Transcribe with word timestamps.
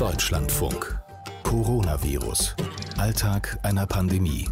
Deutschlandfunk. 0.00 0.98
Coronavirus. 1.42 2.56
Alltag 2.98 3.58
einer 3.62 3.86
Pandemie. 3.86 4.48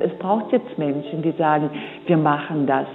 Es 0.00 0.18
braucht 0.18 0.50
jetzt 0.52 0.78
Menschen, 0.78 1.20
die 1.20 1.34
sagen, 1.36 1.68
wir 2.06 2.16
machen 2.16 2.66
das. 2.66 2.86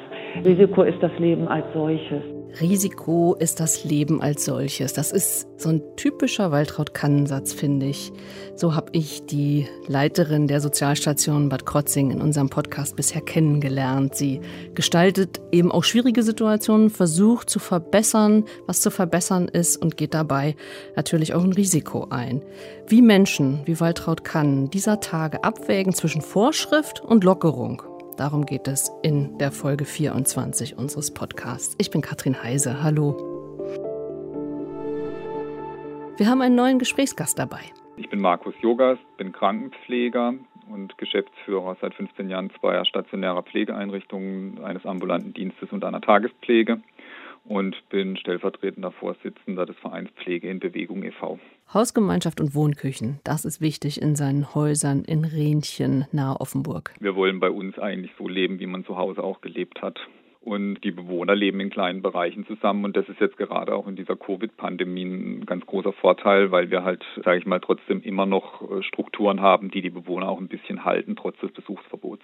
Risiko 0.43 0.81
ist 0.81 0.97
das 1.03 1.11
Leben 1.19 1.47
als 1.47 1.63
solches. 1.75 2.23
Risiko 2.61 3.35
ist 3.37 3.59
das 3.59 3.83
Leben 3.83 4.21
als 4.21 4.45
solches. 4.45 4.93
Das 4.93 5.11
ist 5.11 5.47
so 5.57 5.69
ein 5.69 5.81
typischer 5.97 6.51
Waltraud-Kannensatz, 6.51 7.53
finde 7.53 7.87
ich. 7.87 8.13
So 8.55 8.75
habe 8.75 8.91
ich 8.93 9.25
die 9.25 9.67
Leiterin 9.87 10.47
der 10.47 10.61
Sozialstation 10.61 11.49
Bad 11.49 11.65
Krotzing 11.65 12.11
in 12.11 12.21
unserem 12.21 12.49
Podcast 12.49 12.95
bisher 12.95 13.21
kennengelernt. 13.21 14.15
Sie 14.15 14.39
gestaltet 14.73 15.41
eben 15.51 15.71
auch 15.71 15.83
schwierige 15.83 16.23
Situationen, 16.23 16.89
versucht 16.89 17.49
zu 17.49 17.59
verbessern, 17.59 18.45
was 18.67 18.81
zu 18.81 18.89
verbessern 18.89 19.47
ist 19.47 19.75
und 19.77 19.97
geht 19.97 20.13
dabei 20.13 20.55
natürlich 20.95 21.33
auch 21.33 21.43
ein 21.43 21.53
Risiko 21.53 22.07
ein. 22.09 22.41
Wie 22.87 23.01
Menschen, 23.01 23.61
wie 23.65 23.79
Waltraud 23.79 24.23
Kann, 24.23 24.69
dieser 24.69 25.01
Tage 25.01 25.43
abwägen 25.43 25.93
zwischen 25.93 26.21
Vorschrift 26.21 27.01
und 27.01 27.23
Lockerung. 27.23 27.83
Darum 28.17 28.45
geht 28.45 28.69
es 28.69 28.89
in 29.03 29.37
der 29.39 29.51
Folge 29.51 29.83
24 29.83 30.77
unseres 30.77 31.13
Podcasts. 31.13 31.75
Ich 31.79 31.91
bin 31.91 32.01
Katrin 32.01 32.41
Heise. 32.41 32.81
Hallo. 32.81 33.17
Wir 36.17 36.27
haben 36.27 36.41
einen 36.41 36.55
neuen 36.55 36.79
Gesprächsgast 36.79 37.37
dabei. 37.37 37.59
Ich 37.97 38.09
bin 38.09 38.21
Markus 38.21 38.53
Jogas, 38.61 38.97
bin 39.17 39.33
Krankenpfleger 39.33 40.33
und 40.71 40.97
Geschäftsführer 40.97 41.75
seit 41.81 41.93
15 41.93 42.29
Jahren 42.29 42.51
zweier 42.59 42.85
stationärer 42.85 43.43
Pflegeeinrichtungen, 43.43 44.63
eines 44.63 44.85
ambulanten 44.85 45.33
Dienstes 45.33 45.73
und 45.73 45.83
einer 45.83 45.99
Tagespflege 45.99 46.81
und 47.45 47.75
bin 47.89 48.17
stellvertretender 48.17 48.91
Vorsitzender 48.91 49.65
des 49.65 49.77
Vereins 49.77 50.09
Pflege 50.11 50.49
in 50.49 50.59
Bewegung 50.59 51.03
e.V. 51.03 51.39
Hausgemeinschaft 51.73 52.39
und 52.41 52.53
Wohnküchen, 52.53 53.19
das 53.23 53.45
ist 53.45 53.61
wichtig 53.61 54.01
in 54.01 54.15
seinen 54.15 54.53
Häusern 54.53 55.03
in 55.03 55.25
Rhenchen 55.25 56.05
nahe 56.11 56.39
Offenburg. 56.39 56.93
Wir 56.99 57.15
wollen 57.15 57.39
bei 57.39 57.49
uns 57.49 57.77
eigentlich 57.79 58.11
so 58.17 58.27
leben, 58.27 58.59
wie 58.59 58.67
man 58.67 58.85
zu 58.85 58.97
Hause 58.97 59.23
auch 59.23 59.41
gelebt 59.41 59.81
hat. 59.81 59.99
Und 60.45 60.83
die 60.83 60.91
Bewohner 60.91 61.35
leben 61.35 61.59
in 61.59 61.71
kleinen 61.71 62.03
Bereichen 62.03 62.45
zusammen. 62.45 62.85
Und 62.85 62.95
das 62.95 63.09
ist 63.09 63.19
jetzt 63.19 63.35
gerade 63.35 63.73
auch 63.73 63.87
in 63.87 63.95
dieser 63.95 64.15
Covid-Pandemie 64.15 65.03
ein 65.03 65.45
ganz 65.47 65.65
großer 65.65 65.91
Vorteil, 65.91 66.51
weil 66.51 66.69
wir 66.69 66.83
halt, 66.83 67.03
sage 67.23 67.39
ich 67.39 67.47
mal, 67.47 67.59
trotzdem 67.59 68.03
immer 68.03 68.27
noch 68.27 68.61
äh, 68.61 68.83
Strukturen 68.83 69.41
haben, 69.41 69.71
die 69.71 69.81
die 69.81 69.89
Bewohner 69.89 70.29
auch 70.29 70.39
ein 70.39 70.47
bisschen 70.47 70.85
halten, 70.85 71.15
trotz 71.15 71.39
des 71.39 71.51
Besuchsverbots. 71.51 72.23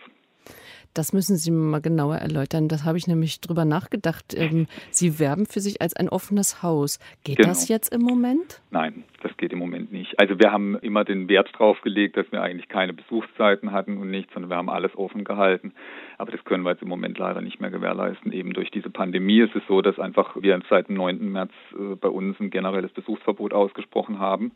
Das 0.94 1.14
müssen 1.14 1.38
Sie 1.38 1.52
mal 1.52 1.82
genauer 1.82 2.18
erläutern. 2.18 2.68
Das 2.68 2.84
habe 2.84 2.98
ich 2.98 3.08
nämlich 3.08 3.42
drüber 3.42 3.66
nachgedacht. 3.66 4.34
Ähm, 4.36 4.68
Sie 4.90 5.20
werben 5.20 5.46
für 5.46 5.60
sich 5.60 5.82
als 5.82 5.96
ein 5.96 6.10
offenes 6.10 6.64
Haus. 6.64 7.00
Geht 7.24 7.38
genau. 7.38 7.50
das 7.50 7.68
jetzt 7.68 7.94
im 7.94 8.02
Moment? 8.02 8.62
Nein, 8.72 9.04
das 9.22 9.36
geht 9.38 9.54
im 9.54 9.60
Moment 9.60 9.92
nicht. 9.92 10.20
Also 10.20 10.40
wir 10.40 10.52
haben 10.52 10.78
immer 10.80 11.04
den 11.06 11.30
Wert 11.30 11.50
drauf 11.54 11.80
gelegt, 11.82 12.18
dass 12.18 12.32
wir 12.32 12.42
eigentlich 12.42 12.68
keine 12.68 12.94
Besuchszeiten 12.94 13.72
hatten 13.72 13.98
und 13.98 14.10
nichts, 14.10 14.34
sondern 14.34 14.50
wir 14.50 14.58
haben 14.58 14.70
alles 14.70 14.96
offen 14.96 15.24
gehalten. 15.24 15.74
Aber 16.18 16.32
das 16.32 16.44
können 16.44 16.64
wir 16.64 16.72
jetzt 16.72 16.82
im 16.82 16.90
Moment 16.90 17.18
leider 17.18 17.42
nicht 17.42 17.62
mehr 17.62 17.72
gewährleisten. 17.72 18.32
Eben 18.32 18.54
durch 18.54 18.72
diese 18.72 18.90
Pandemie 18.90 19.40
ist 19.40 19.56
es 19.56 19.64
so, 19.68 19.82
dass 19.82 20.00
einfach 20.00 20.36
wir 20.42 20.60
seit 20.70 20.90
dem 20.90 20.96
9. 20.96 21.32
März 21.32 21.52
äh, 21.74 21.96
bei 21.96 22.10
uns 22.10 22.40
ein 22.40 22.50
generelles 22.50 22.92
Besuchsverbot 22.92 23.54
ausgesprochen 23.54 24.20
haben 24.20 24.52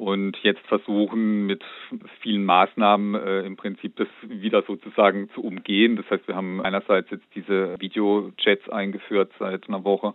und 0.00 0.34
jetzt 0.42 0.66
versuchen 0.66 1.44
mit 1.44 1.62
vielen 2.22 2.42
Maßnahmen 2.46 3.14
äh, 3.16 3.40
im 3.42 3.56
Prinzip 3.56 3.96
das 3.96 4.08
wieder 4.22 4.62
sozusagen 4.62 5.28
zu 5.34 5.42
umgehen. 5.42 5.96
Das 5.96 6.08
heißt, 6.10 6.26
wir 6.26 6.34
haben 6.34 6.62
einerseits 6.62 7.10
jetzt 7.10 7.26
diese 7.34 7.78
Videochats 7.78 8.66
eingeführt 8.70 9.30
seit 9.38 9.68
einer 9.68 9.84
Woche 9.84 10.14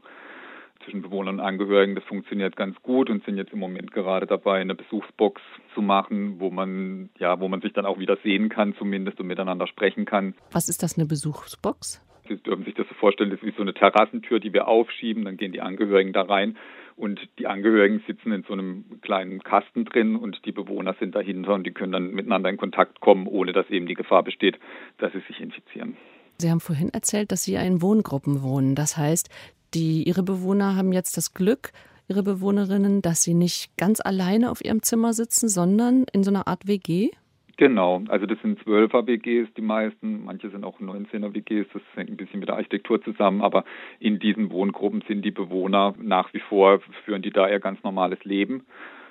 zwischen 0.83 1.03
Bewohnern 1.03 1.35
und 1.35 1.45
Angehörigen. 1.45 1.93
Das 1.93 2.03
funktioniert 2.05 2.55
ganz 2.55 2.81
gut 2.81 3.11
und 3.11 3.23
sind 3.25 3.37
jetzt 3.37 3.53
im 3.53 3.59
Moment 3.59 3.91
gerade 3.91 4.25
dabei, 4.25 4.59
eine 4.59 4.73
Besuchsbox 4.73 5.39
zu 5.75 5.83
machen, 5.83 6.39
wo 6.39 6.49
man 6.49 7.11
ja, 7.19 7.39
wo 7.39 7.47
man 7.47 7.61
sich 7.61 7.73
dann 7.73 7.85
auch 7.85 7.99
wieder 7.99 8.17
sehen 8.23 8.49
kann, 8.49 8.75
zumindest 8.79 9.19
und 9.19 9.27
miteinander 9.27 9.67
sprechen 9.67 10.05
kann. 10.05 10.33
Was 10.51 10.67
ist 10.67 10.81
das 10.81 10.97
eine 10.97 11.05
Besuchsbox? 11.05 12.01
Sie 12.27 12.37
dürfen 12.37 12.65
sich 12.65 12.73
das 12.73 12.87
so 12.87 12.95
vorstellen, 12.95 13.29
das 13.29 13.39
ist 13.39 13.45
wie 13.45 13.55
so 13.55 13.61
eine 13.61 13.75
Terrassentür, 13.75 14.39
die 14.39 14.51
wir 14.51 14.67
aufschieben, 14.67 15.25
dann 15.25 15.37
gehen 15.37 15.51
die 15.51 15.61
Angehörigen 15.61 16.11
da 16.11 16.23
rein 16.23 16.57
und 16.95 17.19
die 17.39 17.47
Angehörigen 17.47 18.01
sitzen 18.07 18.31
in 18.31 18.43
so 18.43 18.53
einem 18.53 19.01
kleinen 19.01 19.43
Kasten 19.43 19.85
drin 19.85 20.15
und 20.15 20.45
die 20.45 20.51
Bewohner 20.51 20.95
sind 20.99 21.15
dahinter 21.15 21.53
und 21.53 21.65
die 21.65 21.71
können 21.71 21.91
dann 21.91 22.11
miteinander 22.11 22.49
in 22.49 22.57
Kontakt 22.57 23.01
kommen, 23.01 23.27
ohne 23.27 23.53
dass 23.53 23.69
eben 23.69 23.85
die 23.85 23.95
Gefahr 23.95 24.23
besteht, 24.23 24.57
dass 24.97 25.11
sie 25.13 25.21
sich 25.27 25.41
infizieren. 25.41 25.97
Sie 26.37 26.49
haben 26.49 26.59
vorhin 26.59 26.89
erzählt, 26.89 27.31
dass 27.31 27.43
Sie 27.43 27.55
in 27.55 27.81
Wohngruppen 27.81 28.43
wohnen. 28.43 28.75
Das 28.75 28.97
heißt, 28.97 29.29
die, 29.73 30.03
Ihre 30.03 30.23
Bewohner 30.23 30.75
haben 30.75 30.91
jetzt 30.91 31.15
das 31.15 31.33
Glück, 31.33 31.71
Ihre 32.07 32.23
Bewohnerinnen, 32.23 33.01
dass 33.01 33.23
sie 33.23 33.33
nicht 33.33 33.75
ganz 33.77 33.99
alleine 33.99 34.51
auf 34.51 34.63
ihrem 34.63 34.83
Zimmer 34.83 35.13
sitzen, 35.13 35.49
sondern 35.49 36.05
in 36.13 36.23
so 36.23 36.29
einer 36.29 36.47
Art 36.47 36.67
WG? 36.67 37.09
Genau, 37.57 38.03
also 38.09 38.25
das 38.25 38.37
sind 38.41 38.59
12er 38.59 39.07
WGs 39.07 39.53
die 39.53 39.61
meisten, 39.61 40.25
manche 40.25 40.49
sind 40.49 40.65
auch 40.65 40.79
19er 40.81 41.33
WGs, 41.33 41.67
das 41.71 41.81
hängt 41.95 42.09
ein 42.09 42.17
bisschen 42.17 42.41
mit 42.41 42.49
der 42.49 42.55
Architektur 42.57 43.01
zusammen, 43.01 43.41
aber 43.41 43.63
in 43.99 44.19
diesen 44.19 44.51
Wohngruppen 44.51 45.03
sind 45.07 45.23
die 45.23 45.31
Bewohner 45.31 45.93
nach 45.97 46.33
wie 46.33 46.41
vor, 46.41 46.81
führen 47.05 47.21
die 47.21 47.31
da 47.31 47.47
ihr 47.47 47.61
ganz 47.61 47.81
normales 47.83 48.21
Leben 48.25 48.65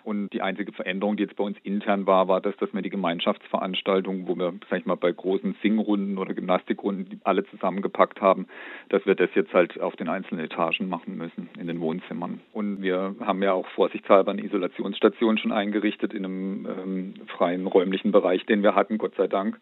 und 0.05 0.29
die 0.35 0.43
einzige 0.43 0.71
Veränderung, 0.73 1.17
die 1.17 1.23
jetzt 1.23 1.37
bei 1.37 1.45
uns 1.45 1.57
intern 1.63 2.07
war, 2.07 2.29
war 2.29 2.43
das, 2.43 2.55
dass 2.59 2.73
wir 2.75 2.83
die 2.83 2.91
Gemeinschaftsveranstaltungen, 2.91 4.29
wo 4.29 4.37
wir, 4.37 4.53
sag 4.69 4.81
ich 4.81 4.87
mal, 4.87 4.97
bei 4.97 5.11
großen 5.11 5.57
Singrunden 5.63 6.19
oder 6.19 6.35
Gymnastikrunden 6.35 7.23
alle 7.25 7.45
zusammengepackt 7.47 8.21
haben, 8.21 8.47
dass 8.91 9.07
wir 9.07 9.15
das 9.15 9.31
jetzt 9.35 9.55
halt 9.55 9.81
auf 9.81 9.97
den 9.97 10.09
einzelnen 10.09 10.45
Etagen 10.45 10.91
machen 10.91 11.17
müssen, 11.17 11.49
in 11.59 11.67
den 11.67 11.81
Wohnzimmern. 11.81 12.41
Und 12.53 12.83
wir 12.83 13.17
haben 13.21 13.43
ja 13.43 13.55
auch 13.55 13.67
vorsichtshalber 13.69 14.33
eine 14.33 14.45
Isolationsstation 14.45 15.39
schon 15.39 15.53
eingerichtet 15.53 16.13
in 16.13 16.25
einem 16.27 16.67
ähm, 16.67 17.15
freien 17.27 17.67
räumlichen 17.67 18.13
Bereich, 18.13 18.45
den 18.45 18.63
wir 18.63 18.75
hatten, 18.75 18.99
Gott 18.99 19.15
sei 19.17 19.27
Dank 19.27 19.59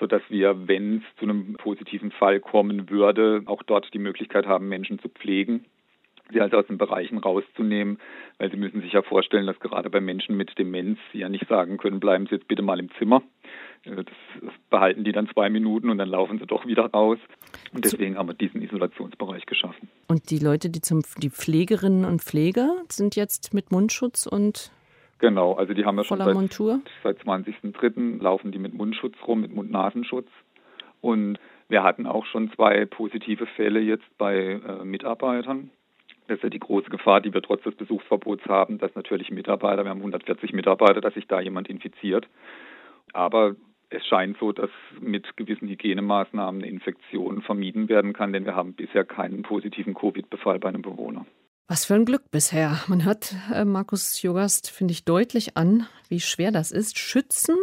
sodass 0.00 0.22
wir, 0.30 0.66
wenn 0.66 0.96
es 0.96 1.16
zu 1.18 1.26
einem 1.26 1.52
positiven 1.54 2.10
Fall 2.10 2.40
kommen 2.40 2.90
würde, 2.90 3.42
auch 3.46 3.62
dort 3.62 3.94
die 3.94 4.00
Möglichkeit 4.00 4.46
haben, 4.46 4.68
Menschen 4.68 4.98
zu 4.98 5.08
pflegen 5.08 5.64
sie 6.32 6.40
halt 6.40 6.54
aus 6.54 6.66
den 6.66 6.78
Bereichen 6.78 7.18
rauszunehmen, 7.18 7.98
weil 8.38 8.50
Sie 8.50 8.56
müssen 8.56 8.80
sich 8.80 8.92
ja 8.92 9.02
vorstellen, 9.02 9.46
dass 9.46 9.60
gerade 9.60 9.90
bei 9.90 10.00
Menschen 10.00 10.36
mit 10.36 10.58
Demenz 10.58 10.98
Sie 11.12 11.18
ja 11.18 11.28
nicht 11.28 11.48
sagen 11.48 11.78
können, 11.78 12.00
bleiben 12.00 12.26
Sie 12.26 12.34
jetzt 12.34 12.48
bitte 12.48 12.62
mal 12.62 12.80
im 12.80 12.90
Zimmer. 12.98 13.22
Äh, 13.84 14.04
das 14.04 14.52
behalten 14.70 15.04
die 15.04 15.12
dann 15.12 15.28
zwei 15.28 15.50
Minuten 15.50 15.90
und 15.90 15.98
dann 15.98 16.08
laufen 16.08 16.38
sie 16.38 16.46
doch 16.46 16.66
wieder 16.66 16.86
raus. 16.86 17.18
Und 17.72 17.84
deswegen 17.84 18.16
haben 18.16 18.28
wir 18.28 18.34
diesen 18.34 18.62
Isolationsbereich 18.62 19.46
geschaffen. 19.46 19.88
Und 20.08 20.30
die 20.30 20.38
Leute, 20.38 20.70
die 20.70 20.80
zum 20.80 21.02
die 21.18 21.30
Pflegerinnen 21.30 22.04
und 22.04 22.22
Pfleger 22.22 22.82
sind 22.88 23.16
jetzt 23.16 23.54
mit 23.54 23.70
Mundschutz 23.70 24.26
und 24.26 24.72
Genau, 25.18 25.52
also 25.52 25.72
die 25.72 25.84
haben 25.84 25.96
ja 25.98 26.02
schon 26.02 26.18
seit, 26.18 26.34
Montur? 26.34 26.80
seit 27.04 27.20
20.03. 27.20 28.20
laufen 28.20 28.50
die 28.50 28.58
mit 28.58 28.74
Mundschutz 28.74 29.14
rum, 29.24 29.42
mit 29.42 29.54
Mund-Nasenschutz. 29.54 30.26
Und 31.00 31.38
wir 31.68 31.84
hatten 31.84 32.06
auch 32.06 32.26
schon 32.26 32.50
zwei 32.52 32.86
positive 32.86 33.46
Fälle 33.46 33.78
jetzt 33.78 34.06
bei 34.18 34.60
äh, 34.66 34.84
Mitarbeitern. 34.84 35.70
Das 36.28 36.36
ist 36.36 36.44
ja 36.44 36.50
die 36.50 36.58
große 36.58 36.88
Gefahr, 36.88 37.20
die 37.20 37.34
wir 37.34 37.42
trotz 37.42 37.62
des 37.62 37.74
Besuchsverbots 37.74 38.44
haben, 38.46 38.78
dass 38.78 38.94
natürlich 38.94 39.30
Mitarbeiter, 39.30 39.84
wir 39.84 39.90
haben 39.90 39.98
140 39.98 40.52
Mitarbeiter, 40.52 41.00
dass 41.00 41.14
sich 41.14 41.26
da 41.26 41.40
jemand 41.40 41.68
infiziert. 41.68 42.28
Aber 43.12 43.56
es 43.90 44.06
scheint 44.06 44.38
so, 44.38 44.52
dass 44.52 44.70
mit 45.00 45.36
gewissen 45.36 45.68
Hygienemaßnahmen 45.68 46.62
eine 46.62 46.70
Infektion 46.70 47.42
vermieden 47.42 47.88
werden 47.88 48.12
kann, 48.12 48.32
denn 48.32 48.44
wir 48.44 48.56
haben 48.56 48.74
bisher 48.74 49.04
keinen 49.04 49.42
positiven 49.42 49.94
Covid-Befall 49.94 50.58
bei 50.58 50.68
einem 50.68 50.82
Bewohner. 50.82 51.26
Was 51.68 51.84
für 51.84 51.94
ein 51.94 52.04
Glück 52.04 52.30
bisher. 52.30 52.78
Man 52.88 53.04
hört 53.04 53.34
äh, 53.52 53.64
Markus 53.64 54.20
Jogast, 54.22 54.70
finde 54.70 54.92
ich, 54.92 55.04
deutlich 55.04 55.56
an, 55.56 55.86
wie 56.08 56.20
schwer 56.20 56.50
das 56.50 56.72
ist. 56.72 56.98
Schützen 56.98 57.56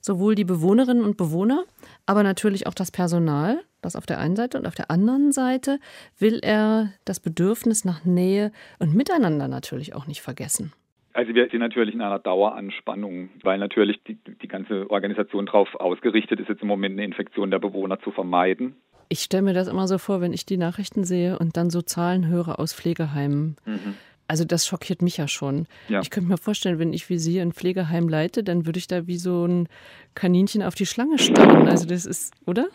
sowohl 0.00 0.34
die 0.34 0.44
Bewohnerinnen 0.44 1.04
und 1.04 1.16
Bewohner, 1.16 1.64
aber 2.06 2.22
natürlich 2.22 2.66
auch 2.66 2.74
das 2.74 2.90
Personal. 2.90 3.62
Das 3.82 3.96
auf 3.96 4.04
der 4.04 4.18
einen 4.18 4.36
Seite 4.36 4.58
und 4.58 4.66
auf 4.66 4.74
der 4.74 4.90
anderen 4.90 5.32
Seite 5.32 5.78
will 6.18 6.40
er 6.42 6.92
das 7.04 7.18
Bedürfnis 7.18 7.84
nach 7.84 8.04
Nähe 8.04 8.52
und 8.78 8.94
Miteinander 8.94 9.48
natürlich 9.48 9.94
auch 9.94 10.06
nicht 10.06 10.20
vergessen. 10.20 10.72
Also 11.12 11.34
wir 11.34 11.48
sind 11.48 11.60
natürlich 11.60 11.94
in 11.94 12.02
einer 12.02 12.18
Daueranspannung, 12.18 13.30
weil 13.42 13.58
natürlich 13.58 14.02
die, 14.04 14.14
die 14.14 14.48
ganze 14.48 14.88
Organisation 14.90 15.46
darauf 15.46 15.74
ausgerichtet 15.74 16.38
ist, 16.40 16.48
jetzt 16.48 16.62
im 16.62 16.68
Moment 16.68 16.94
eine 16.94 17.04
Infektion 17.04 17.50
der 17.50 17.58
Bewohner 17.58 17.98
zu 18.00 18.12
vermeiden. 18.12 18.76
Ich 19.08 19.20
stelle 19.20 19.42
mir 19.42 19.54
das 19.54 19.66
immer 19.66 19.88
so 19.88 19.98
vor, 19.98 20.20
wenn 20.20 20.32
ich 20.32 20.46
die 20.46 20.56
Nachrichten 20.56 21.02
sehe 21.02 21.36
und 21.38 21.56
dann 21.56 21.70
so 21.70 21.82
Zahlen 21.82 22.28
höre 22.28 22.60
aus 22.60 22.72
Pflegeheimen. 22.72 23.56
Mhm. 23.64 23.96
Also 24.30 24.44
das 24.44 24.64
schockiert 24.64 25.02
mich 25.02 25.16
ja 25.16 25.26
schon. 25.26 25.66
Ja. 25.88 26.02
Ich 26.02 26.10
könnte 26.10 26.28
mir 26.28 26.38
vorstellen, 26.38 26.78
wenn 26.78 26.92
ich 26.92 27.08
wie 27.08 27.18
Sie 27.18 27.40
ein 27.40 27.50
Pflegeheim 27.50 28.08
leite, 28.08 28.44
dann 28.44 28.64
würde 28.64 28.78
ich 28.78 28.86
da 28.86 29.08
wie 29.08 29.16
so 29.16 29.44
ein 29.44 29.68
Kaninchen 30.14 30.62
auf 30.62 30.76
die 30.76 30.86
Schlange 30.86 31.18
starren. 31.18 31.66
Also 31.66 31.88
das 31.88 32.06
ist, 32.06 32.32
oder? 32.46 32.68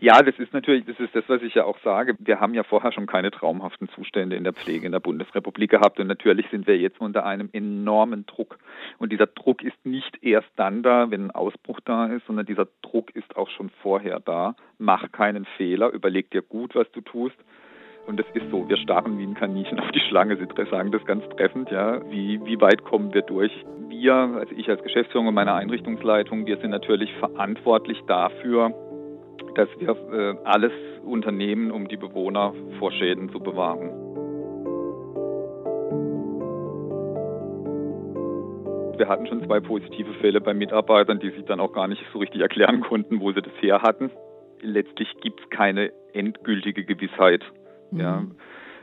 Ja, 0.00 0.20
das 0.24 0.36
ist 0.40 0.52
natürlich, 0.52 0.86
das 0.86 0.98
ist 0.98 1.14
das, 1.14 1.22
was 1.28 1.40
ich 1.42 1.54
ja 1.54 1.62
auch 1.62 1.78
sage. 1.84 2.16
Wir 2.18 2.40
haben 2.40 2.52
ja 2.52 2.64
vorher 2.64 2.90
schon 2.90 3.06
keine 3.06 3.30
traumhaften 3.30 3.88
Zustände 3.90 4.34
in 4.34 4.42
der 4.42 4.52
Pflege 4.52 4.86
in 4.86 4.90
der 4.90 4.98
Bundesrepublik 4.98 5.70
gehabt 5.70 6.00
und 6.00 6.08
natürlich 6.08 6.46
sind 6.50 6.66
wir 6.66 6.76
jetzt 6.76 7.00
unter 7.00 7.24
einem 7.24 7.48
enormen 7.52 8.26
Druck. 8.26 8.58
Und 8.98 9.12
dieser 9.12 9.28
Druck 9.28 9.62
ist 9.62 9.78
nicht 9.84 10.20
erst 10.20 10.50
dann 10.56 10.82
da, 10.82 11.12
wenn 11.12 11.26
ein 11.26 11.30
Ausbruch 11.30 11.78
da 11.84 12.06
ist, 12.06 12.26
sondern 12.26 12.46
dieser 12.46 12.66
Druck 12.82 13.14
ist 13.14 13.36
auch 13.36 13.50
schon 13.50 13.70
vorher 13.82 14.18
da. 14.18 14.56
Mach 14.78 15.12
keinen 15.12 15.44
Fehler, 15.56 15.90
überleg 15.90 16.28
dir 16.32 16.42
gut, 16.42 16.74
was 16.74 16.90
du 16.90 17.02
tust 17.02 17.36
Und 18.08 18.18
es 18.18 18.26
ist 18.32 18.50
so, 18.50 18.66
wir 18.66 18.78
starren 18.78 19.18
wie 19.18 19.24
ein 19.24 19.34
Kaninchen 19.34 19.78
auf 19.78 19.90
die 19.90 20.00
Schlange. 20.00 20.38
Sie 20.38 20.46
sagen 20.70 20.90
das 20.90 21.04
ganz 21.04 21.28
treffend, 21.36 21.70
ja. 21.70 22.00
Wie, 22.10 22.40
wie 22.42 22.58
weit 22.58 22.82
kommen 22.82 23.12
wir 23.12 23.20
durch? 23.20 23.52
Wir, 23.90 24.14
also 24.14 24.54
ich 24.56 24.66
als 24.70 24.82
Geschäftsführer 24.82 25.28
und 25.28 25.34
meine 25.34 25.52
Einrichtungsleitung, 25.52 26.46
wir 26.46 26.56
sind 26.56 26.70
natürlich 26.70 27.12
verantwortlich 27.16 28.00
dafür, 28.06 28.72
dass 29.56 29.68
wir 29.78 29.90
äh, 29.90 30.36
alles 30.44 30.72
unternehmen, 31.04 31.70
um 31.70 31.86
die 31.86 31.98
Bewohner 31.98 32.54
vor 32.78 32.92
Schäden 32.92 33.28
zu 33.28 33.40
bewahren. 33.40 33.90
Wir 38.96 39.06
hatten 39.06 39.26
schon 39.26 39.44
zwei 39.44 39.60
positive 39.60 40.14
Fälle 40.14 40.40
bei 40.40 40.54
Mitarbeitern, 40.54 41.20
die 41.20 41.28
sich 41.28 41.44
dann 41.44 41.60
auch 41.60 41.74
gar 41.74 41.88
nicht 41.88 42.02
so 42.14 42.20
richtig 42.20 42.40
erklären 42.40 42.80
konnten, 42.80 43.20
wo 43.20 43.32
sie 43.32 43.42
das 43.42 43.52
her 43.60 43.82
hatten. 43.82 44.10
Letztlich 44.62 45.14
gibt 45.20 45.40
es 45.42 45.50
keine 45.50 45.92
endgültige 46.14 46.86
Gewissheit, 46.86 47.44
mhm. 47.90 48.00
ja, 48.00 48.24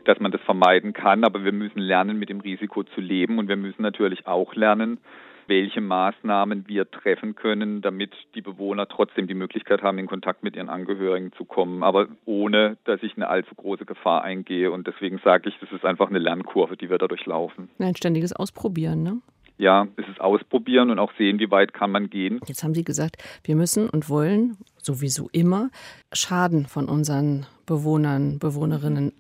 dass 0.06 0.19
man 0.19 0.31
das 0.31 0.42
vermeiden 0.42 0.94
kann, 0.94 1.24
aber 1.24 1.44
wir 1.44 1.52
müssen 1.52 1.80
lernen, 1.80 2.18
mit 2.19 2.30
dem 2.30 2.40
Risiko 2.40 2.84
zu 2.84 3.02
leben 3.02 3.40
und 3.40 3.48
wir 3.48 3.57
müssen 3.57 3.81
natürlich 3.81 4.28
auch 4.28 4.54
lernen, 4.56 5.00
welche 5.48 5.81
Maßnahmen 5.81 6.68
wir 6.68 6.90
treffen 6.90 7.36
können, 7.36 7.81
damit 7.81 8.12
die 8.34 8.42
Bewohner 8.42 8.88
trotzdem 8.88 9.28
die 9.28 9.34
Möglichkeit 9.34 9.84
haben, 9.84 9.98
in 10.00 10.07
Kontakt 10.07 10.44
mit 10.44 10.56
ihren 10.56 10.69
Angehörigen 10.69 11.31
zu 11.34 11.46
kommen, 11.46 11.84
aber 11.84 12.07
ohne, 12.25 12.78
dass 12.86 13.04
ich 13.04 13.16
eine 13.16 13.28
allzu 13.28 13.54
große 13.56 13.86
Gefahr 13.86 14.24
eingehe. 14.24 14.72
Und 14.72 14.88
deswegen 14.88 15.19
sage 15.24 15.50
ich, 15.50 15.56
das 15.60 15.72
ist 15.72 15.86
einfach 15.86 16.10
eine 16.10 16.19
Lernkurve, 16.19 16.78
die 16.78 16.90
wir 16.90 16.98
da 16.98 17.07
durchlaufen. 17.07 17.69
Ein 17.80 17.96
ständiges 17.96 18.34
Ausprobieren, 18.34 19.04
ne? 19.04 19.22
Ja, 19.57 19.88
es 19.96 20.07
ist 20.10 20.19
ausprobieren 20.19 20.90
und 20.90 21.00
auch 21.00 21.12
sehen, 21.18 21.40
wie 21.40 21.50
weit 21.50 21.74
kann 21.74 21.92
man 21.92 22.10
gehen. 22.10 22.42
Jetzt 22.46 22.63
haben 22.63 22.74
Sie 22.74 22.84
gesagt, 22.84 23.18
wir 23.44 23.56
müssen 23.56 23.90
und 23.90 24.10
wollen 24.10 24.57
sowieso 24.81 25.30
immer 25.31 25.69
Schaden 26.12 26.66
von 26.66 26.90
unseren 26.90 27.46
Bewohnern, 27.66 28.40
Bewohnerinnen 28.40 29.13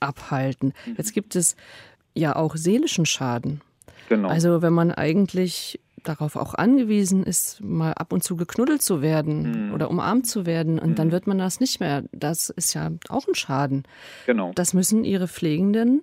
abhalten. 0.00 0.72
Mhm. 0.86 0.94
Jetzt 0.96 1.12
gibt 1.12 1.36
es 1.36 1.56
ja 2.14 2.36
auch 2.36 2.56
seelischen 2.56 3.06
Schaden. 3.06 3.60
Genau. 4.08 4.28
Also 4.28 4.62
wenn 4.62 4.72
man 4.72 4.92
eigentlich 4.92 5.80
darauf 6.04 6.36
auch 6.36 6.54
angewiesen 6.54 7.24
ist, 7.24 7.60
mal 7.60 7.92
ab 7.92 8.12
und 8.12 8.22
zu 8.22 8.36
geknuddelt 8.36 8.80
zu 8.80 9.02
werden 9.02 9.66
mhm. 9.68 9.74
oder 9.74 9.90
umarmt 9.90 10.26
zu 10.26 10.46
werden 10.46 10.78
und 10.78 10.90
mhm. 10.90 10.94
dann 10.94 11.12
wird 11.12 11.26
man 11.26 11.38
das 11.38 11.60
nicht 11.60 11.80
mehr. 11.80 12.04
Das 12.12 12.48
ist 12.50 12.74
ja 12.74 12.90
auch 13.08 13.26
ein 13.26 13.34
Schaden. 13.34 13.84
Genau. 14.24 14.52
Das 14.54 14.72
müssen 14.72 15.04
ihre 15.04 15.28
Pflegenden 15.28 16.02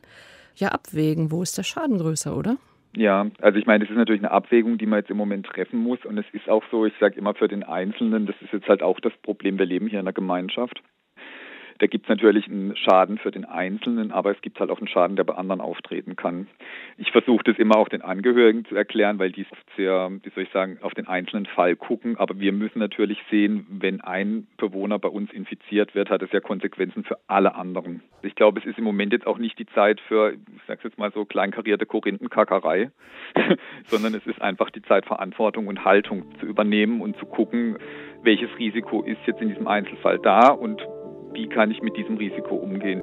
ja 0.56 0.70
abwägen. 0.70 1.31
Wo 1.31 1.42
ist 1.42 1.58
der 1.58 1.64
Schaden 1.64 1.98
größer, 1.98 2.36
oder? 2.36 2.58
Ja, 2.95 3.28
also 3.42 3.57
ich 3.57 3.66
meine, 3.66 3.84
das 3.84 3.90
ist 3.90 3.98
natürlich 3.98 4.22
eine 4.22 4.31
Abwägung, 4.31 4.78
die 4.78 4.86
man 4.86 5.00
jetzt 5.00 5.10
im 5.10 5.18
Moment 5.18 5.48
treffen 5.48 5.80
muss. 5.80 6.06
Und 6.06 6.18
es 6.18 6.25
ist 6.31 6.48
auch 6.48 6.63
so, 6.69 6.86
ich 6.86 6.94
sage 7.00 7.18
immer 7.18 7.34
für 7.34 7.48
den 7.48 7.63
Einzelnen, 7.63 8.28
das 8.28 8.36
ist 8.42 8.54
jetzt 8.54 8.68
halt 8.68 8.84
auch 8.84 9.00
das 9.00 9.13
Problem, 9.24 9.57
wir 9.57 9.66
leben 9.66 9.88
hier 9.88 10.00
in 10.00 10.06
einer 10.06 10.13
Gemeinschaft. 10.13 10.81
Da 11.80 11.88
gibt 11.88 12.06
es 12.06 12.10
natürlich 12.10 12.48
einen 12.48 12.75
Schaden 12.75 13.18
für 13.18 13.31
den 13.31 13.46
Einzelnen, 13.46 14.12
aber 14.12 14.31
es 14.31 14.42
gibt 14.42 14.60
halt 14.60 14.70
auch 14.70 14.78
einen 14.78 14.88
Schaden, 14.88 15.16
der 15.16 15.24
bei 15.24 15.36
anderen 15.36 15.62
auftreten 15.62 16.16
kann. 16.16 16.48
Ich 16.98 17.12
versuche 17.12 17.44
das 17.44 17.58
immer 17.58 17.78
auch 17.78 17.90
den 17.90 18.02
Angehörigen 18.02 18.66
zu 18.66 18.75
erklären, 18.75 19.20
weil 19.20 19.31
die 19.31 19.46
sehr, 19.75 20.12
wie 20.24 20.30
soll 20.30 20.44
ich 20.44 20.52
sagen, 20.52 20.78
auf 20.81 20.94
den 20.94 21.08
einzelnen 21.08 21.46
Fall 21.46 21.75
gucken. 21.75 22.18
Aber 22.18 22.40
wir 22.40 22.52
müssen 22.52 22.80
natürlich 22.80 23.20
sehen, 23.30 23.66
wenn 23.70 24.02
ein 24.02 24.48
Bewohner 24.58 25.00
bei 25.00 25.10
uns 25.10 25.31
infiziert 25.31 25.96
wird, 25.96 26.10
hat 26.10 26.22
es 26.22 26.31
ja 26.31 26.40
Konsequenzen 26.40 27.04
für 27.04 27.18
alle 27.28 27.56
anderen. 27.56 28.02
Ich 28.22 28.36
glaube, 28.36 28.60
es 28.60 28.66
ist 28.66 28.78
im 28.78 28.84
Moment 28.84 29.14
jetzt 29.14 29.28
auch 29.28 29.38
nicht 29.38 29.58
die 29.60 29.66
Zeit 29.68 30.00
für, 30.02 30.34
ich 30.34 30.64
sage 30.68 30.81
jetzt 30.84 30.98
mal 30.98 31.12
so, 31.12 31.25
kleinkarierte 31.25 31.86
Korinthenkackerei, 31.86 32.92
sondern 33.88 34.14
es 34.14 34.25
ist 34.25 34.42
einfach 34.42 34.70
die 34.70 34.81
Zeit, 34.84 35.06
Verantwortung 35.06 35.68
und 35.68 35.84
Haltung 35.84 36.25
zu 36.40 36.46
übernehmen 36.46 37.02
und 37.02 37.18
zu 37.18 37.25
gucken, 37.25 37.78
welches 38.24 38.50
Risiko 38.58 39.04
ist 39.04 39.20
jetzt 39.25 39.42
in 39.42 39.50
diesem 39.50 39.68
Einzelfall 39.68 40.20
da 40.20 40.50
und 40.50 40.81
wie 41.34 41.48
kann 41.48 41.72
ich 41.72 41.82
mit 41.82 41.98
diesem 41.98 42.18
Risiko 42.18 42.56
umgehen. 42.56 43.02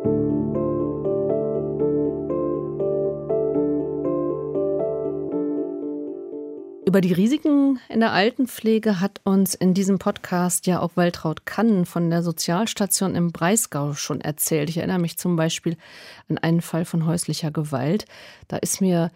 Über 6.91 7.01
die 7.01 7.13
Risiken 7.13 7.79
in 7.89 8.01
der 8.01 8.11
Altenpflege 8.11 9.01
hat 9.01 9.21
uns 9.23 9.55
in 9.55 9.75
diesem 9.75 10.01
Podcast 10.01 10.67
ja 10.67 10.81
auch 10.81 10.97
Waltraud 10.97 11.47
Kannen 11.47 11.87
von 11.87 12.11
der 12.11 12.25
Sozialstation 12.25 13.15
im 13.15 13.31
Breisgau 13.31 13.93
schon 13.93 14.21
erzählt. 14.21 14.69
Ich 14.71 14.79
erinnere 14.79 14.99
mich 14.99 15.17
zum 15.17 15.37
Beispiel 15.37 15.77
an 16.29 16.39
einen 16.39 16.61
Fall 16.61 16.85
von 16.85 17.07
häuslicher 17.07 17.53
Gewalt. 17.53 18.07
Da 18.49 18.57
ist 18.57 18.81
mir 18.81 19.13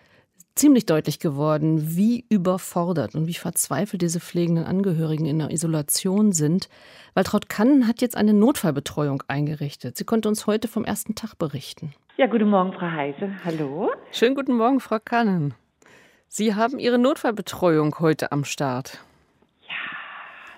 ziemlich 0.55 0.87
deutlich 0.87 1.19
geworden, 1.19 1.97
wie 1.97 2.25
überfordert 2.29 3.15
und 3.15 3.27
wie 3.27 3.35
verzweifelt 3.35 4.03
diese 4.03 4.21
pflegenden 4.21 4.65
Angehörigen 4.65 5.27
in 5.27 5.39
der 5.39 5.51
Isolation 5.51 6.33
sind. 6.33 6.69
Waltraud 7.15 7.49
Kannen 7.49 7.89
hat 7.89 8.01
jetzt 8.01 8.17
eine 8.17 8.33
Notfallbetreuung 8.33 9.23
eingerichtet. 9.29 9.97
Sie 9.97 10.05
konnte 10.05 10.29
uns 10.29 10.47
heute 10.47 10.69
vom 10.69 10.85
ersten 10.85 11.15
Tag 11.15 11.39
berichten. 11.39 11.93
Ja, 12.17 12.27
guten 12.27 12.49
Morgen, 12.49 12.73
Frau 12.73 12.91
Heise. 12.91 13.33
Hallo. 13.45 13.91
Schönen 14.13 14.37
guten 14.37 14.57
Morgen, 14.57 14.79
Frau 14.79 14.99
Kannen. 15.05 15.55
Sie 16.29 16.55
haben 16.55 16.79
Ihre 16.79 16.99
Notfallbetreuung 16.99 17.99
heute 17.99 18.31
am 18.33 18.45
Start. 18.45 19.05
Ja, 19.69 19.75